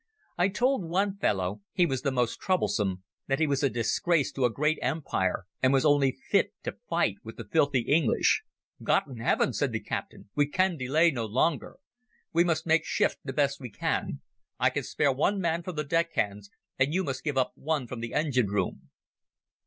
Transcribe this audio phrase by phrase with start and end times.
[0.35, 4.79] I told one fellow—he was the most troublesome—that he was a disgrace to a great
[4.81, 8.41] Empire, and was only fit to fight with the filthy English.
[8.81, 11.77] "God in Heaven!" said the captain, "we can delay no longer.
[12.33, 14.21] We must make shift the best we can.
[14.59, 16.49] I can spare one man from the deck hands,
[16.79, 18.89] and you must give up one from the engine room."